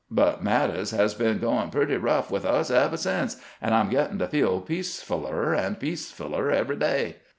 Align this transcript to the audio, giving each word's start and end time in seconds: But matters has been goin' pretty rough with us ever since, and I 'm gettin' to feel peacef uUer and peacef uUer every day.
But 0.09 0.43
matters 0.43 0.89
has 0.89 1.13
been 1.13 1.37
goin' 1.37 1.69
pretty 1.69 1.95
rough 1.95 2.31
with 2.31 2.43
us 2.43 2.71
ever 2.71 2.97
since, 2.97 3.37
and 3.61 3.75
I 3.75 3.81
'm 3.81 3.89
gettin' 3.91 4.17
to 4.17 4.27
feel 4.27 4.59
peacef 4.59 5.05
uUer 5.05 5.55
and 5.55 5.79
peacef 5.79 6.15
uUer 6.15 6.51
every 6.51 6.77
day. 6.77 7.17